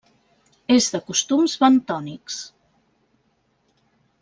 [0.75, 2.41] És de costums bentònics.